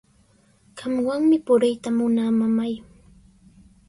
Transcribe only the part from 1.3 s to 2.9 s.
puriyta munaa, mamay.